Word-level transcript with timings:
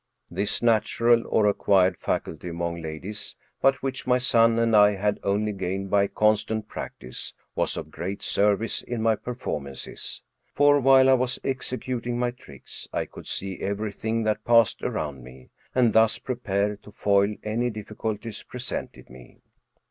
This 0.31 0.63
natural, 0.63 1.27
or 1.27 1.45
acquired, 1.45 1.95
faculty 1.95 2.49
among 2.49 2.81
ladies, 2.81 3.35
but 3.61 3.83
which 3.83 4.07
my 4.07 4.17
son 4.17 4.57
and 4.57 4.75
I 4.75 4.95
had 4.95 5.19
only 5.21 5.51
gained 5.51 5.91
by 5.91 6.07
constant 6.07 6.67
practice, 6.67 7.35
was 7.53 7.77
of 7.77 7.91
great 7.91 8.23
service 8.23 8.81
in 8.81 9.03
my 9.03 9.15
performances, 9.15 10.23
for 10.55 10.79
while! 10.79 11.15
was 11.15 11.39
executing 11.43 12.17
my 12.17 12.31
tricks, 12.31 12.89
I 12.91 13.05
could 13.05 13.27
see 13.27 13.59
everjrthing 13.59 14.23
that 14.23 14.43
passed 14.43 14.81
around 14.81 15.23
me, 15.23 15.51
and 15.75 15.93
thus 15.93 16.17
prepare 16.17 16.77
to 16.77 16.91
foil 16.91 17.35
any 17.43 17.69
difficulties 17.69 18.41
presented 18.41 19.07
me. 19.07 19.43